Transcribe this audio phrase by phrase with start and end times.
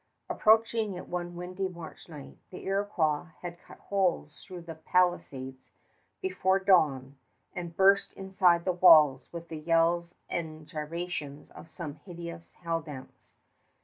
[0.31, 5.75] Approaching it one windy March night, the Iroquois had cut holes through the palisades
[6.23, 7.17] before dawn
[7.55, 13.35] and burst inside the walls with the yells and gyrations of some hideous hell dance.